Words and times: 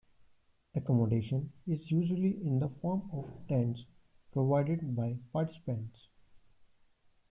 Accommodation 0.73 1.51
is 1.67 1.91
usually 1.91 2.31
in 2.43 2.57
the 2.57 2.69
form 2.81 3.07
of 3.13 3.29
tents 3.47 3.83
provided 4.33 4.95
by 4.95 5.19
participants. 5.31 6.07